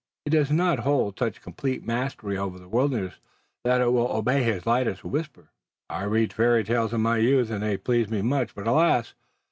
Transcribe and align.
He 0.25 0.31
does 0.31 0.49
not 0.49 0.79
hold 0.79 1.19
such 1.19 1.43
complete 1.43 1.85
mastery 1.85 2.35
over 2.35 2.57
the 2.57 2.67
wilderness 2.67 3.19
that 3.63 3.81
it 3.81 3.91
will 3.93 4.07
obey 4.11 4.41
his 4.41 4.65
lightest 4.65 5.03
whisper. 5.03 5.51
I 5.91 6.05
read 6.05 6.33
fairy 6.33 6.63
tales 6.63 6.91
in 6.91 7.01
my 7.01 7.17
youth 7.19 7.51
and 7.51 7.61
they 7.61 7.77
pleased 7.77 8.09
me 8.09 8.23
much, 8.23 8.55
but 8.55 8.65
alas! 8.67 9.13